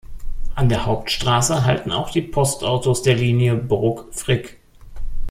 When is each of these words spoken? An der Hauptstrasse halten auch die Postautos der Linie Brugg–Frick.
An 0.55 0.67
der 0.67 0.87
Hauptstrasse 0.87 1.63
halten 1.63 1.91
auch 1.91 2.09
die 2.09 2.23
Postautos 2.23 3.03
der 3.03 3.13
Linie 3.15 3.53
Brugg–Frick. 3.55 4.59